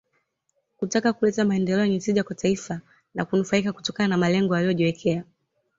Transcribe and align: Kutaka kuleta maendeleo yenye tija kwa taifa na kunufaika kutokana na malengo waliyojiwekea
Kutaka 0.77 1.13
kuleta 1.13 1.45
maendeleo 1.45 1.83
yenye 1.85 1.99
tija 1.99 2.23
kwa 2.23 2.35
taifa 2.35 2.81
na 3.13 3.25
kunufaika 3.25 3.73
kutokana 3.73 4.07
na 4.07 4.17
malengo 4.17 4.53
waliyojiwekea 4.53 5.23